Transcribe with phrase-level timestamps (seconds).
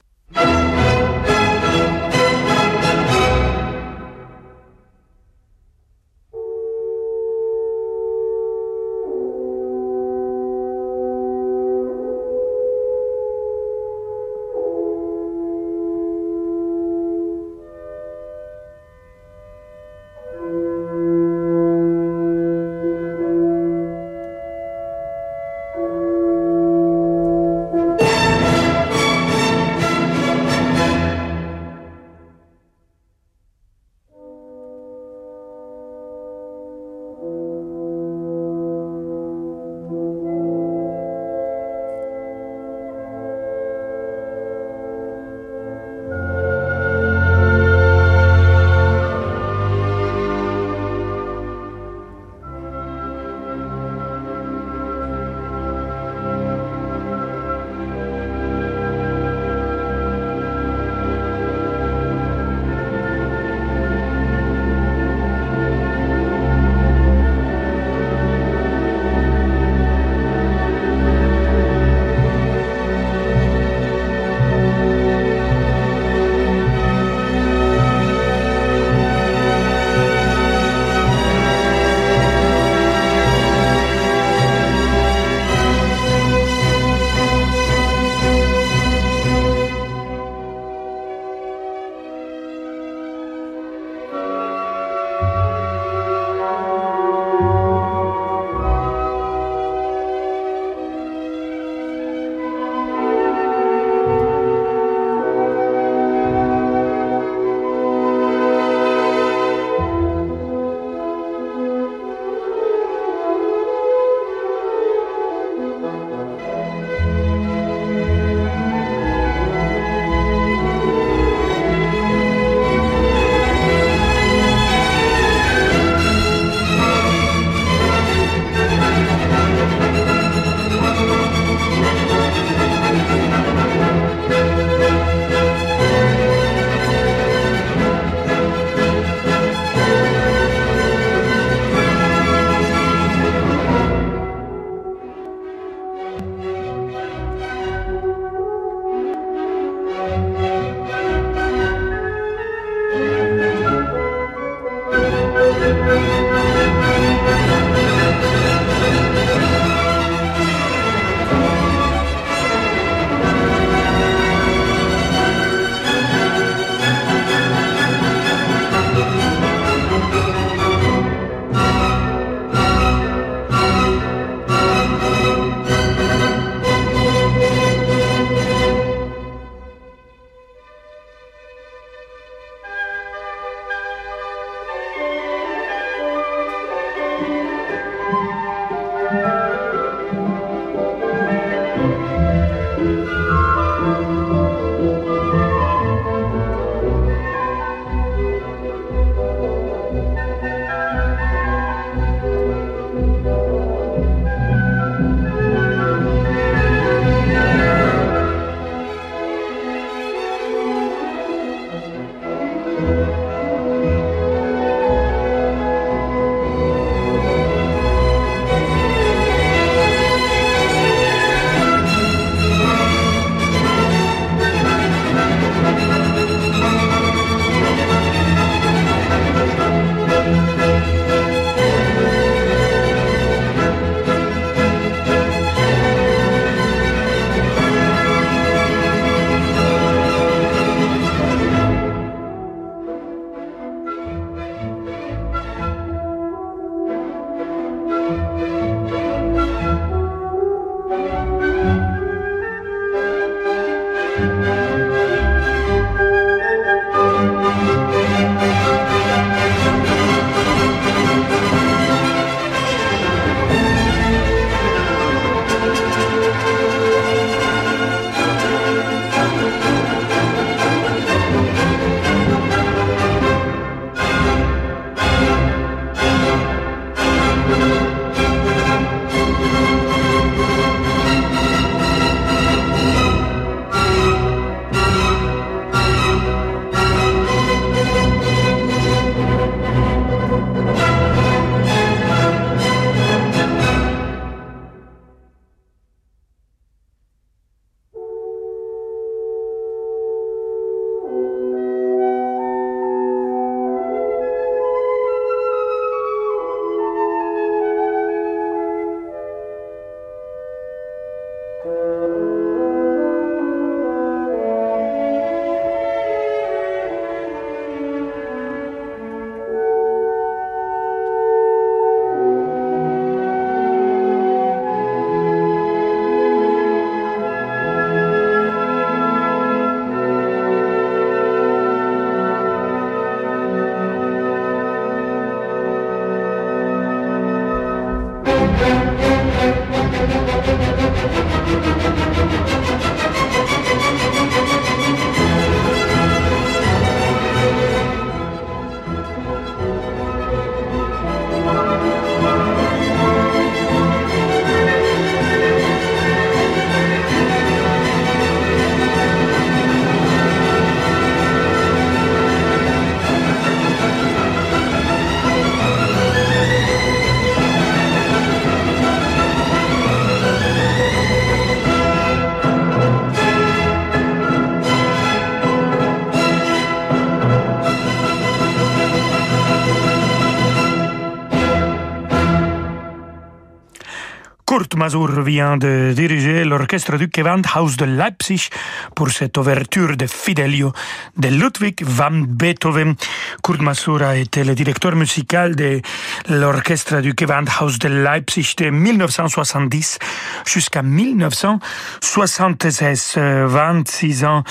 [384.78, 388.48] Masur vient de diriger l'orchestre du Gewandhaus de Leipzig
[388.94, 390.72] pour cette ouverture de Fidelio
[391.16, 392.94] de Ludwig van Beethoven.
[393.42, 395.82] Kurt Masur a été le directeur musical de
[396.28, 399.98] l'orchestre du Gewandhaus de Leipzig de 1970
[400.46, 404.44] jusqu'à 1976, 26 ans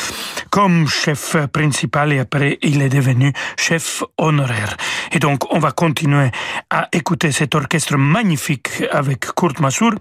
[0.49, 4.75] comme chef principal et après il est devenu chef honoraire.
[5.13, 6.31] Et donc on va continuer
[6.69, 9.93] à écouter cet orchestre magnifique avec Kurt Masur.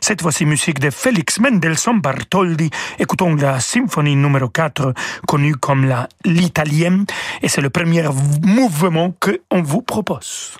[0.00, 2.70] Cette fois-ci musique de Félix Mendelssohn Bartholdi.
[2.98, 4.94] Écoutons la symphonie numéro 4
[5.26, 7.04] connue comme la l'italienne
[7.42, 8.04] et c'est le premier
[8.42, 10.56] mouvement que on vous propose.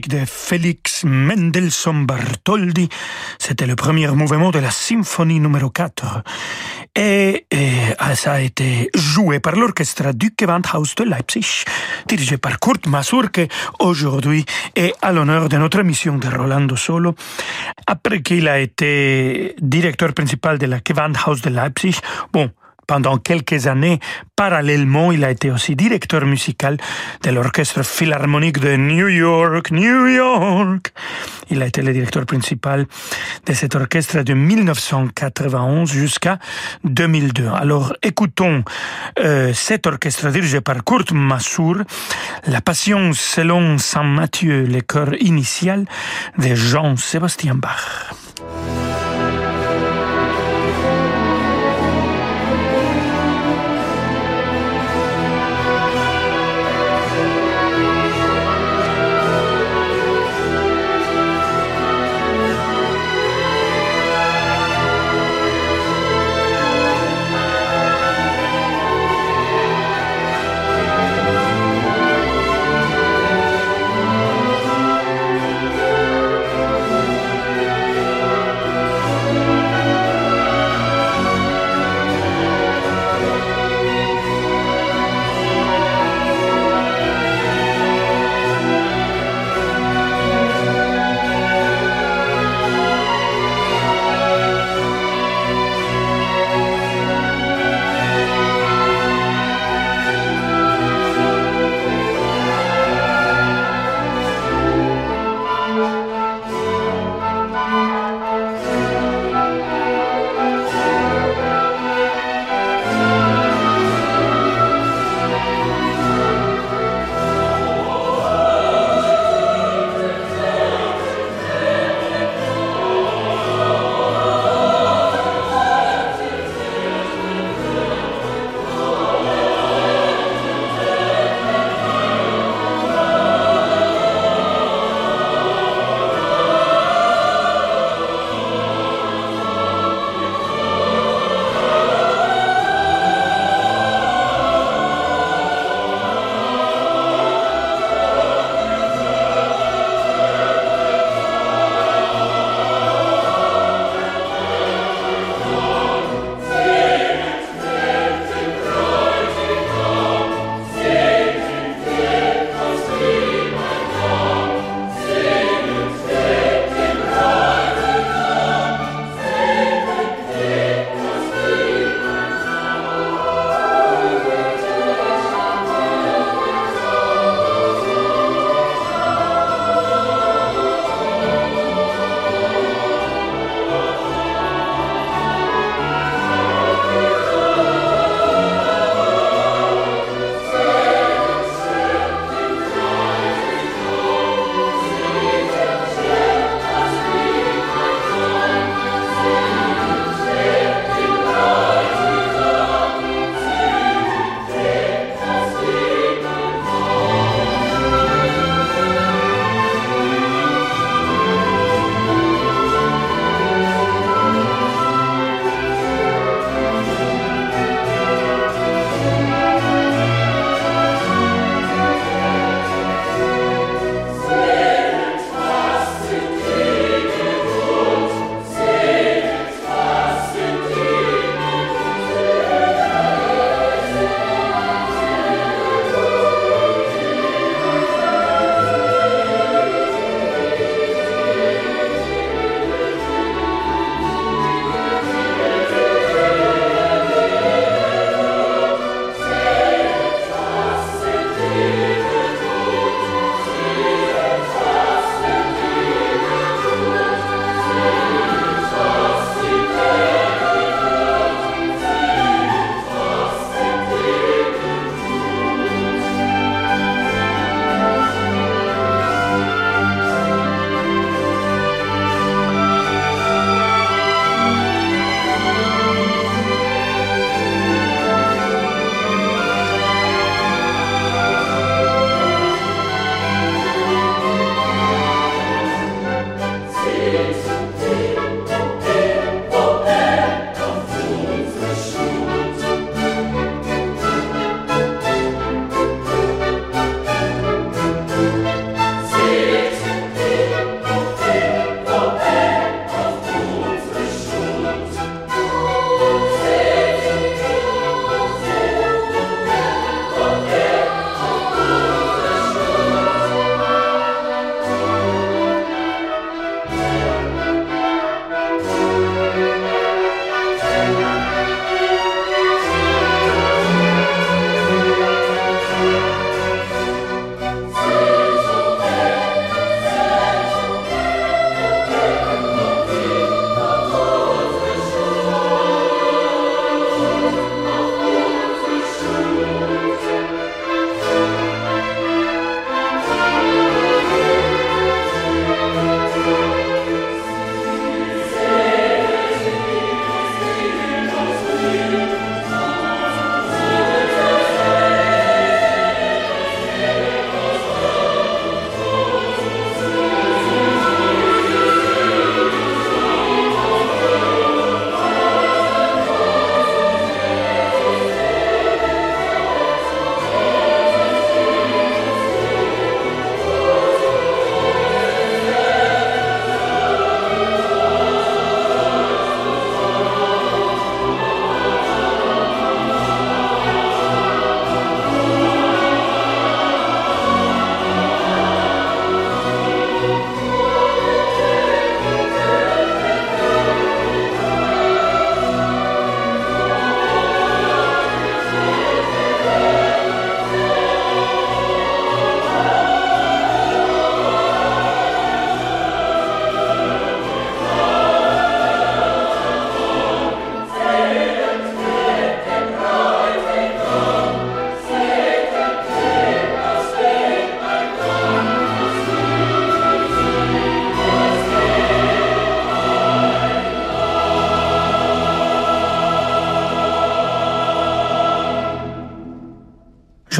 [0.00, 2.88] De Félix Mendelssohn Bartholdy.
[3.38, 6.22] C'était le premier mouvement de la symphonie numéro 4.
[6.94, 7.46] Et,
[8.14, 11.64] ça a été joué par l'orchestre du Gewandhaus de Leipzig,
[12.06, 17.14] dirigé par Kurt Masur, qui aujourd'hui est à l'honneur de notre émission de Rolando Solo.
[17.86, 21.96] Après qu'il a été directeur principal de la Gewandhaus de Leipzig,
[22.32, 22.50] bon,
[22.86, 24.00] pendant quelques années,
[24.36, 26.76] parallèlement, il a été aussi directeur musical
[27.22, 30.92] de l'Orchestre Philharmonique de New York, New York.
[31.50, 32.86] Il a été le directeur principal
[33.46, 36.38] de cet orchestre de 1991 jusqu'à
[36.84, 37.48] 2002.
[37.54, 38.64] Alors, écoutons
[39.20, 41.76] euh, cet orchestre dirigé par Kurt Massour,
[42.46, 45.86] La Passion selon Saint Matthieu, le chœur initial
[46.38, 48.14] de Jean-Sébastien Bach.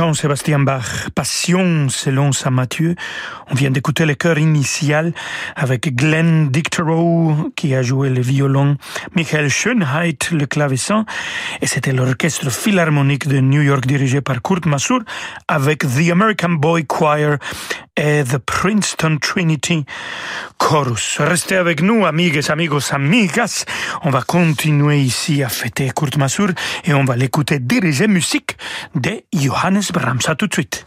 [0.06, 2.94] Jean-Sébastien Bach, Passion selon Saint Matthieu.
[3.48, 5.12] On vient d'écouter le chœur initial
[5.54, 8.76] avec Glenn Dicterow qui a joué le violon,
[9.14, 11.04] Michael Schönheit le clavecin
[11.60, 15.00] et c'était l'orchestre philharmonique de New York dirigé par Kurt Masur
[15.46, 17.38] avec The American Boy Choir
[17.96, 19.84] et The Princeton Trinity
[20.58, 21.18] Chorus.
[21.20, 23.64] Restez avec nous, amigues, amigos, amigas.
[24.02, 26.48] On va continuer ici à fêter Kurt Masur
[26.84, 28.56] et on va l'écouter diriger musique
[28.94, 30.20] de Johannes Brahms.
[30.26, 30.86] À tout de suite.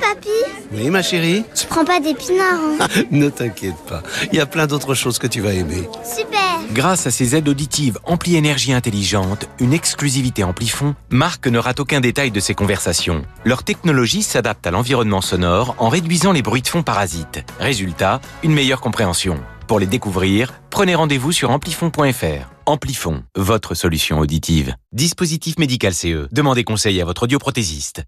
[0.00, 0.28] Papi
[0.72, 4.66] Oui, ma chérie Tu prends pas d'épinards, hein Ne t'inquiète pas, il y a plein
[4.66, 5.88] d'autres choses que tu vas aimer.
[6.04, 6.38] Super
[6.72, 12.00] Grâce à ses aides auditives Ampli Énergie Intelligente, une exclusivité Amplifon, Marc ne rate aucun
[12.00, 13.22] détail de ses conversations.
[13.44, 17.44] Leur technologie s'adapte à l'environnement sonore en réduisant les bruits de fond parasites.
[17.58, 19.38] Résultat, une meilleure compréhension.
[19.66, 22.50] Pour les découvrir, prenez rendez-vous sur amplifon.fr.
[22.66, 24.74] Amplifon, votre solution auditive.
[24.92, 26.28] Dispositif médical CE.
[26.32, 28.04] Demandez conseil à votre audioprothésiste.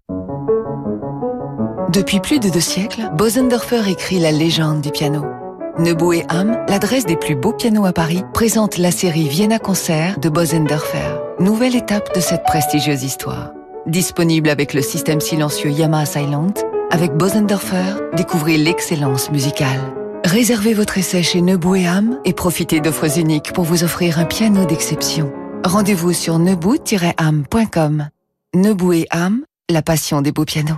[1.93, 5.25] Depuis plus de deux siècles, Bosendorfer écrit la légende du piano.
[5.77, 10.17] Nebu et Ham, l'adresse des plus beaux pianos à Paris, présente la série Vienna Concert
[10.17, 13.51] de Bosendorfer, nouvelle étape de cette prestigieuse histoire.
[13.87, 16.53] Disponible avec le système silencieux Yamaha Silent,
[16.91, 19.81] avec Bosendorfer, découvrez l'excellence musicale.
[20.23, 24.25] Réservez votre essai chez Nebu et Ham et profitez d'offres uniques pour vous offrir un
[24.25, 25.33] piano d'exception.
[25.65, 28.07] Rendez-vous sur nebu-ham.com.
[28.55, 30.77] Nebu et Ham, la passion des beaux pianos.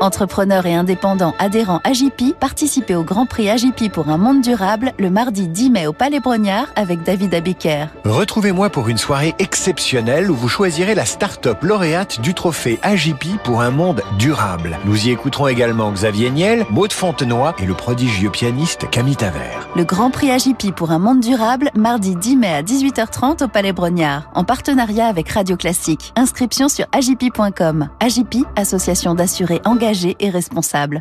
[0.00, 5.08] Entrepreneurs et indépendants adhérents AGP, participez au Grand Prix AGP pour un monde durable le
[5.08, 7.86] mardi 10 mai au Palais Brognard avec David Abiker.
[8.04, 13.62] Retrouvez-moi pour une soirée exceptionnelle où vous choisirez la start-up lauréate du trophée AGP pour
[13.62, 14.78] un monde durable.
[14.84, 19.66] Nous y écouterons également Xavier Niel, Maud Fontenoy et le prodigieux pianiste Camille Tavert.
[19.76, 23.72] Le Grand Prix AGP pour un monde durable, mardi 10 mai à 18h30 au Palais
[23.72, 26.12] Brognard, en partenariat avec Radio Classique.
[26.16, 27.88] Inscription sur agip.com.
[28.00, 29.85] AGP, association d'assurés engagés
[30.18, 31.00] et responsable.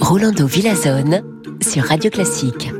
[0.00, 1.22] Rolando Villazone
[1.60, 2.70] sur Radio Classique.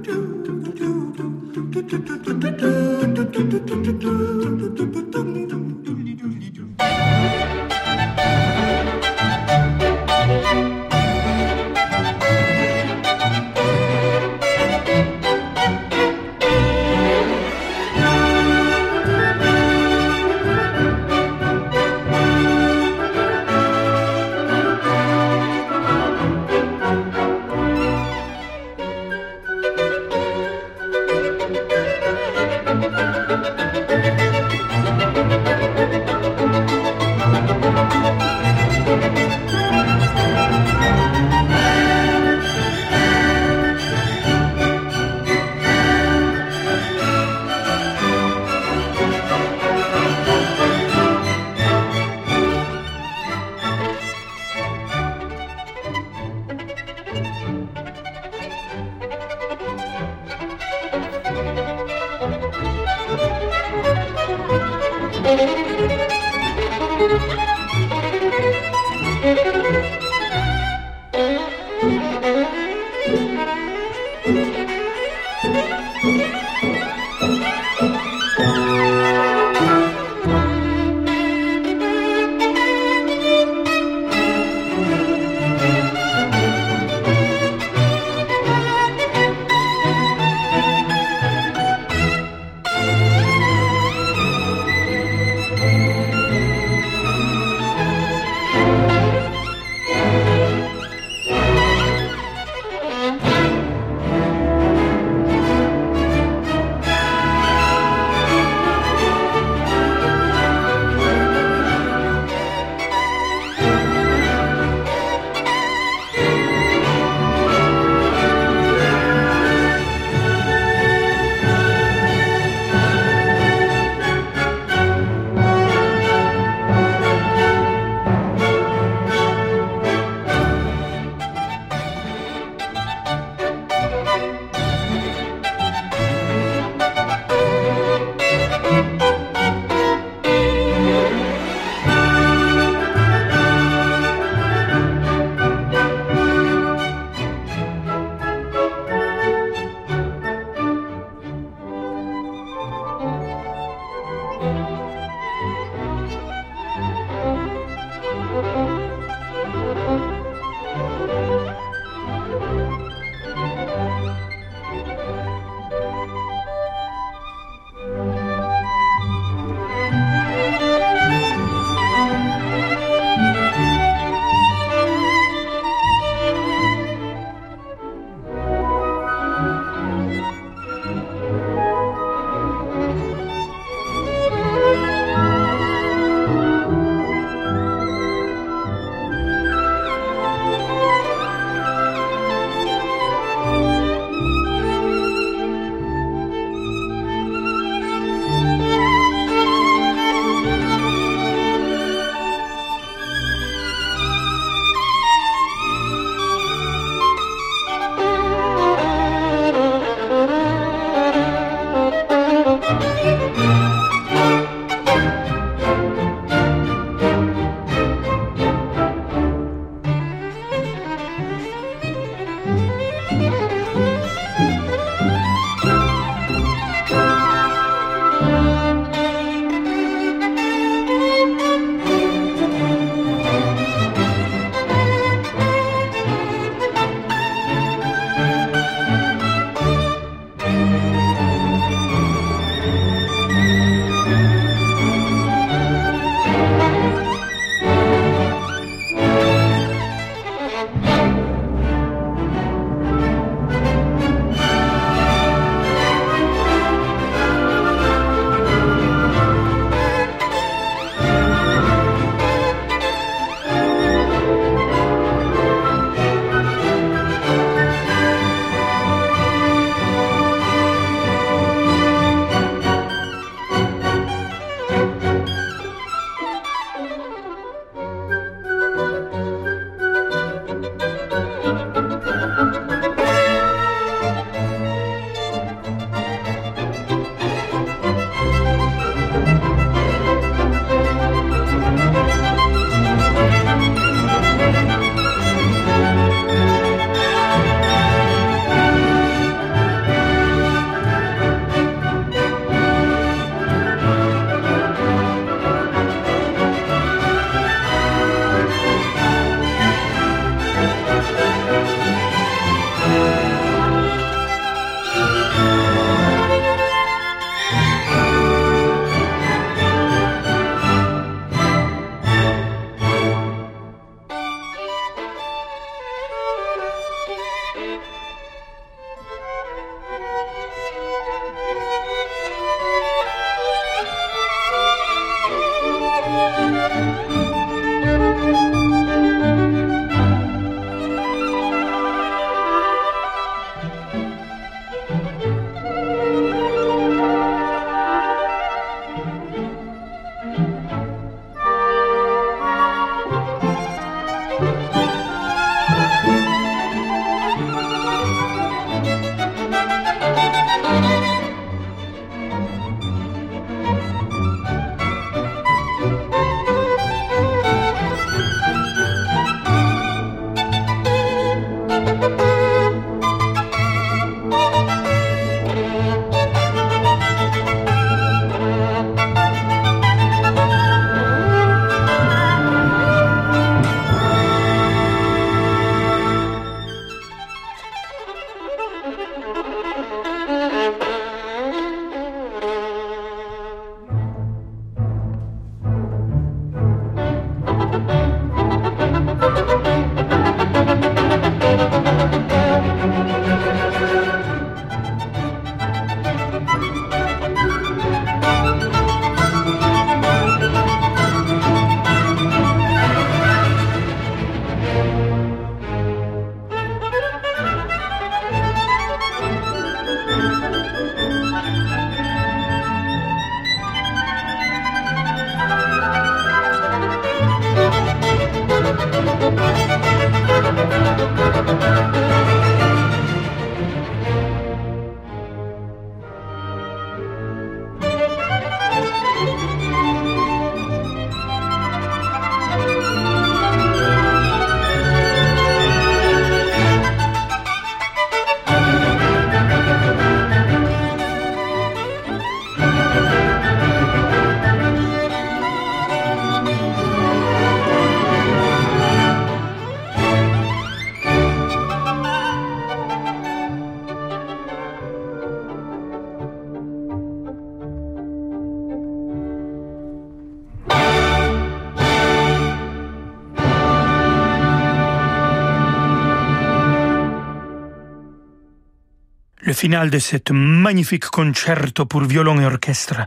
[479.54, 483.06] Le final de cet magnifique concerto pour violon et orchestre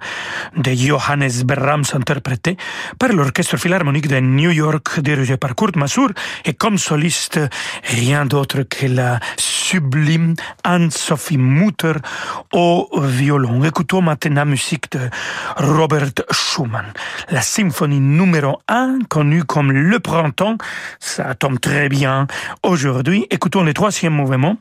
[0.56, 2.56] de Johannes Brahms interprété
[2.98, 6.10] par l'Orchestre Philharmonique de New York dirigé par Kurt Masur
[6.46, 7.42] et comme soliste
[7.84, 11.96] rien d'autre que la sublime Anne-Sophie Mutter
[12.54, 13.66] au violon.
[13.66, 15.10] Écoutons maintenant la musique de
[15.58, 16.94] Robert Schumann,
[17.30, 20.58] la symphonie numéro 1 connue comme Le Printemps.
[21.00, 22.28] Ça tombe très bien
[22.64, 23.28] aujourd'hui.
[23.32, 24.56] Écoutons le troisième mouvement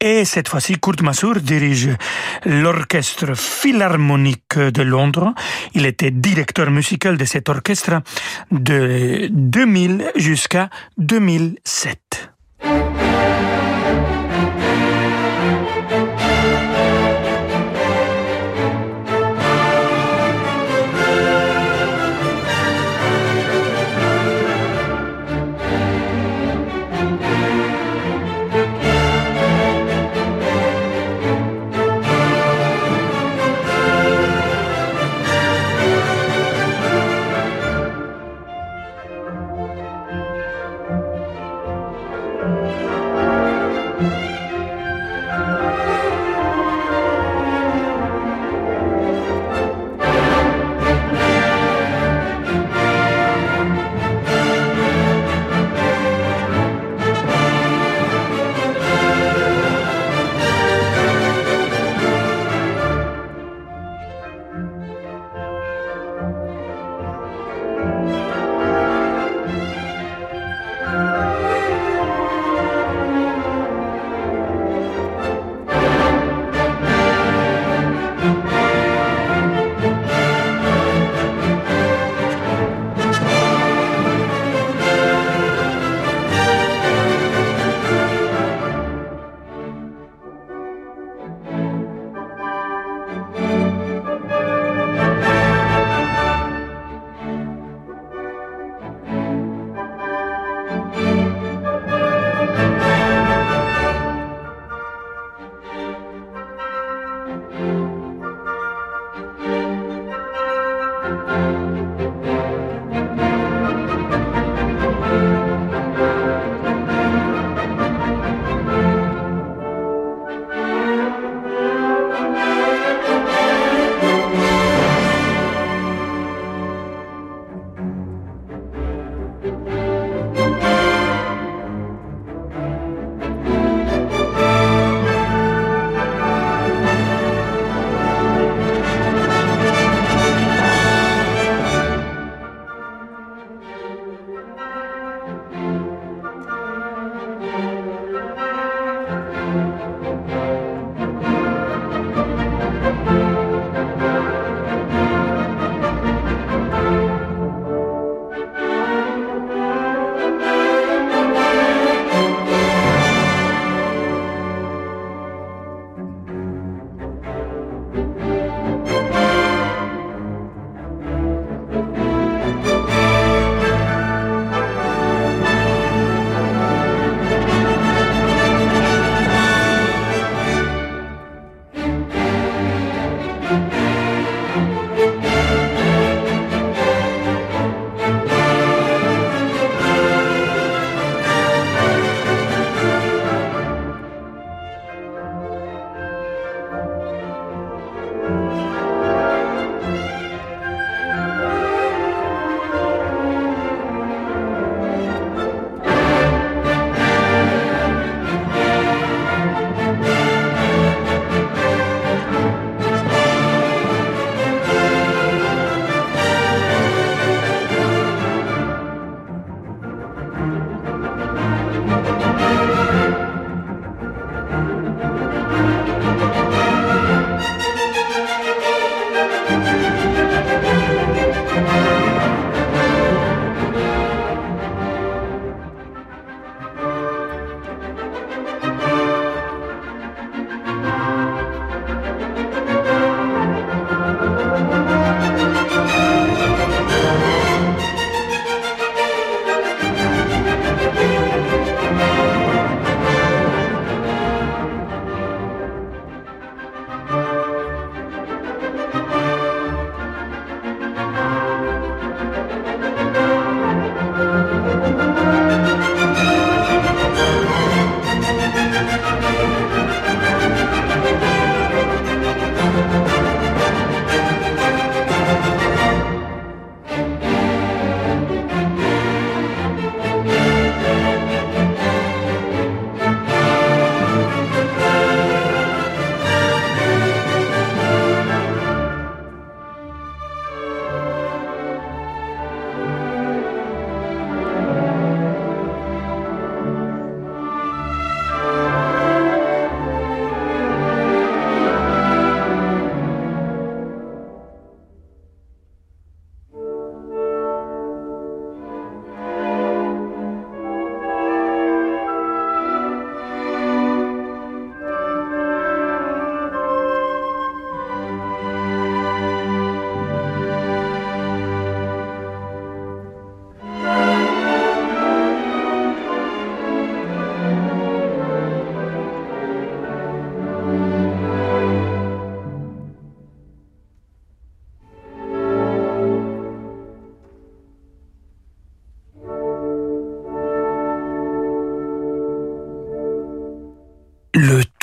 [0.00, 1.96] et cette fois-ci Kurt Masur dirige
[2.44, 5.32] l'orchestre philharmonique de Londres.
[5.72, 8.02] Il était directeur musical de cet orchestre
[8.50, 12.37] de 2000 jusqu'à 2007.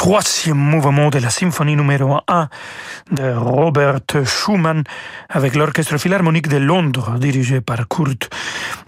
[0.05, 2.47] Troisième mouvement de la symphonie numéro 1
[3.09, 4.83] de Robert Schumann
[5.29, 8.29] avec l'Orchestre Philharmonique de Londres dirigé par Kurt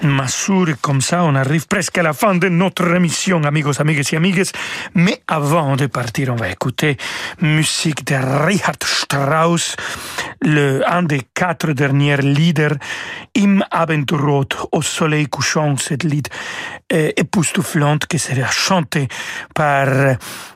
[0.03, 0.67] Masur.
[0.81, 4.43] Comme ça, on arrive presque à la fin de notre émission, amigos, amigues et amigues.
[4.95, 6.97] Mais avant de partir, on va écouter
[7.41, 9.75] musique de Richard Strauss,
[10.41, 12.75] le, un des quatre derniers leaders,
[13.37, 16.27] Im Abendrot, au soleil couchant, cette lied
[16.93, 19.07] euh, époustouflante qui sera chantée
[19.53, 19.87] par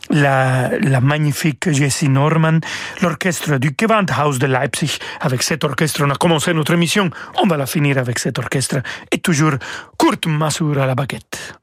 [0.10, 2.60] la, la magnifique Jessie Norman,
[3.02, 4.98] l'orchestre du Gewandhaus de Leipzig.
[5.22, 7.10] Avec cet orchestre, on a commencé notre émission.
[7.42, 8.78] On va la finir avec cet orchestre.
[9.32, 9.54] Toujours
[9.98, 11.56] Kurt Masur à la baguette.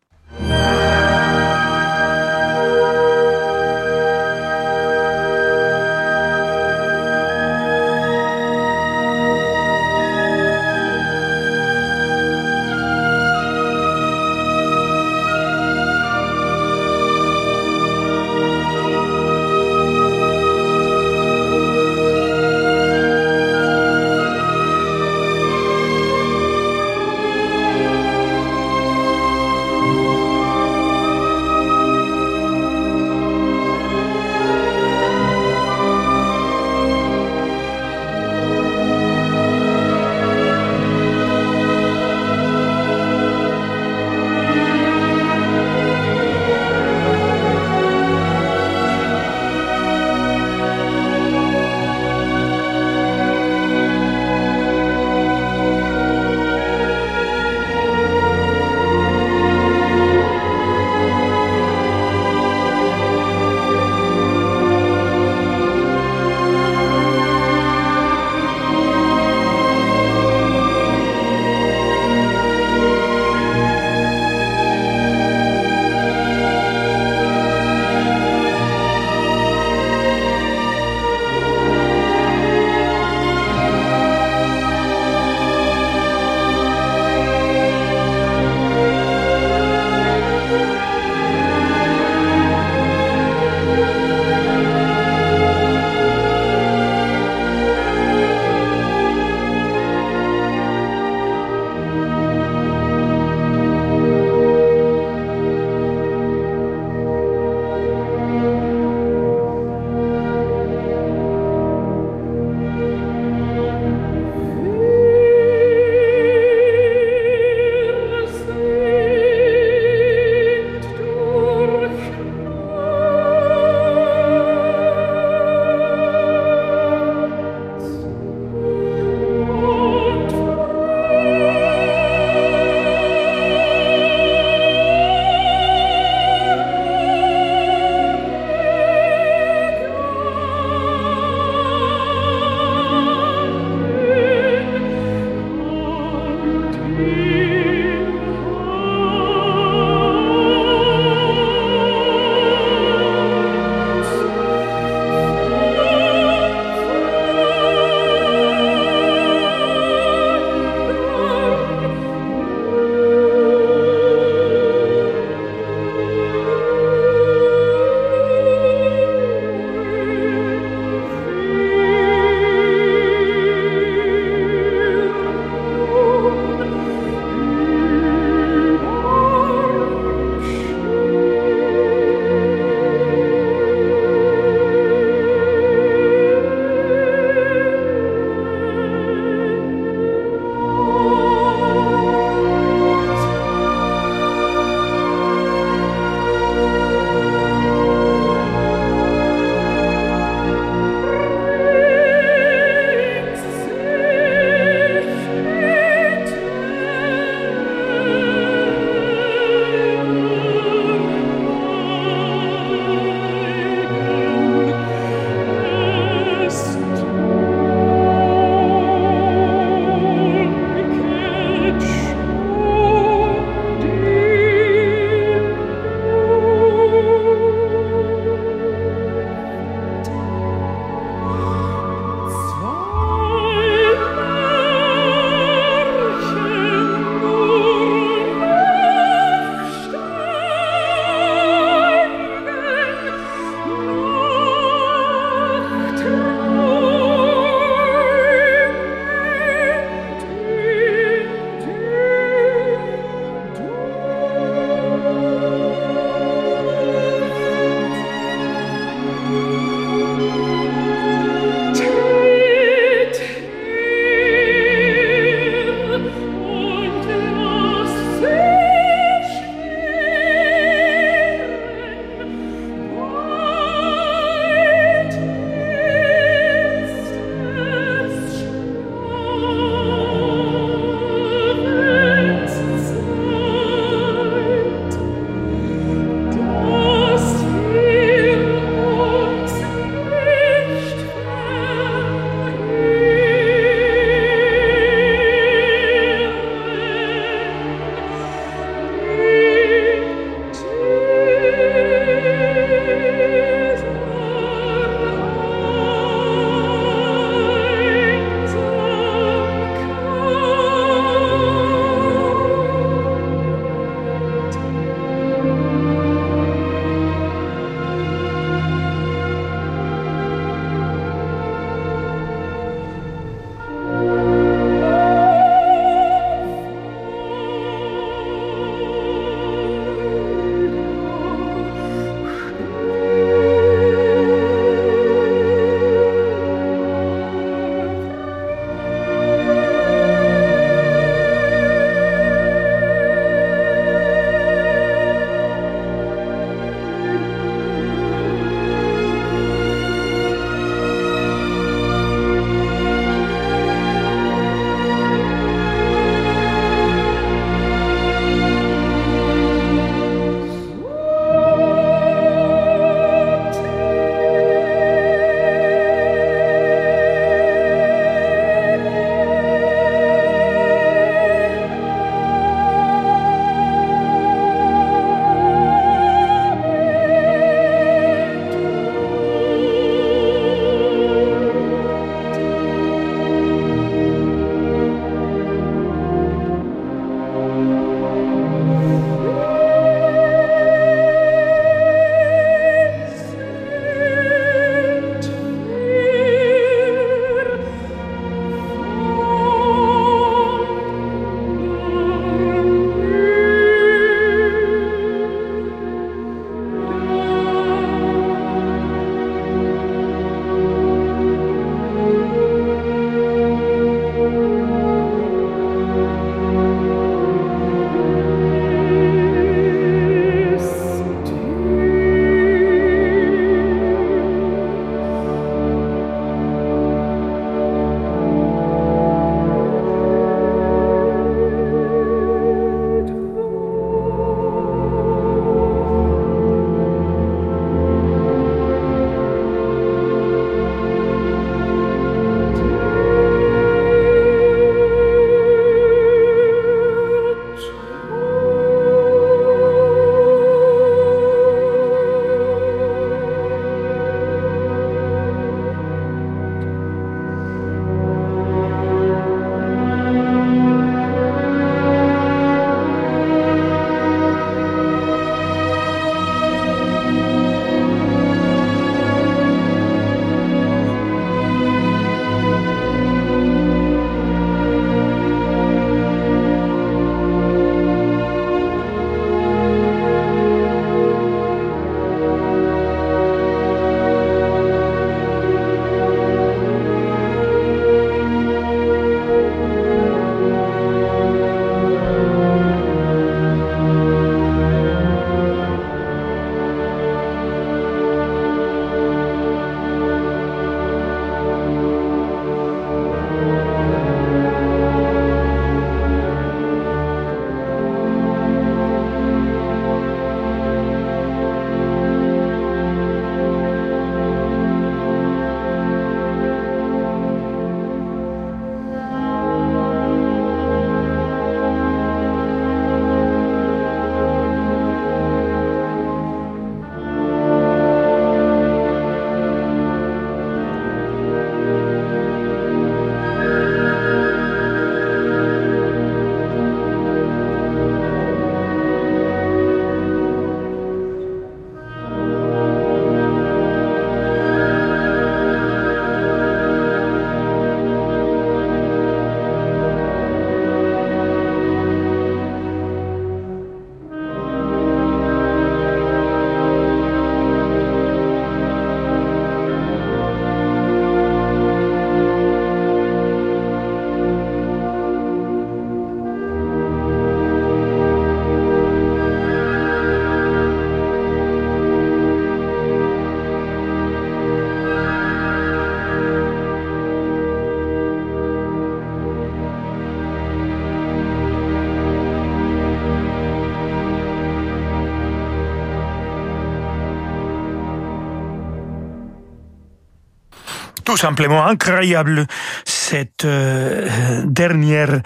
[591.19, 592.47] Simplement incroyable.
[592.85, 595.21] Cette euh, dernière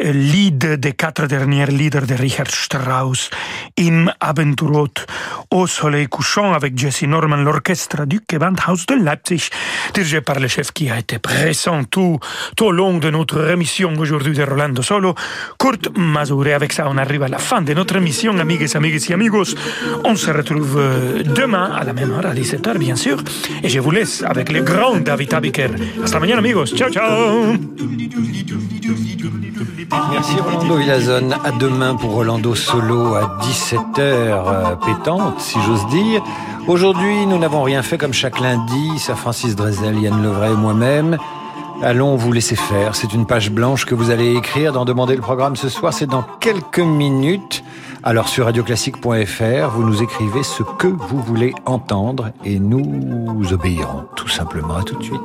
[0.00, 3.30] euh, lead des quatre dernières leaders de Richard Strauss,
[3.78, 4.88] Im Abendrot
[5.50, 9.50] au soleil couchant avec Jesse Norman, l'orchestre du Gewandhaus de Leipzig,
[9.94, 12.18] dirigé par le chef qui a été présent tout,
[12.56, 15.14] tout au long de notre émission aujourd'hui de Rolando Solo,
[15.58, 16.46] Kurt Mazur.
[16.46, 19.54] Et avec ça, on arrive à la fin de notre émission, amigues, amigues et amigos.
[20.04, 23.22] On se retrouve euh, demain à la même heure, à 17h, bien sûr.
[23.62, 25.70] Et je vous laisse avec le grand David Abiker.
[26.02, 26.74] Hasta mañana, amigos.
[26.74, 27.56] Ciao, ciao.
[30.10, 31.32] Merci Rolando Villazone.
[31.44, 36.22] À demain pour Rolando Solo à 17h euh, pétante, si j'ose dire.
[36.68, 38.96] Aujourd'hui, nous n'avons rien fait comme chaque lundi.
[38.96, 41.18] Sir Francis Drezel, Yann Levray et moi-même.
[41.82, 42.94] Allons vous laisser faire.
[42.94, 45.92] C'est une page blanche que vous allez écrire dans Demander le programme ce soir.
[45.92, 47.64] C'est dans quelques minutes.
[48.04, 54.28] Alors sur radioclassique.fr, vous nous écrivez ce que vous voulez entendre et nous obéirons tout
[54.28, 55.22] simplement à tout de suite.